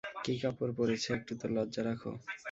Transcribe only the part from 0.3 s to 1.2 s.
কাপড় পরেছে